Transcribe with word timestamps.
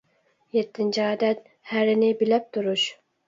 يەتتىنچى 0.55 1.03
ئادەت، 1.09 1.45
ھەرىنى 1.73 2.11
بىلەپ 2.23 2.49
تۇرۇش. 2.57 2.89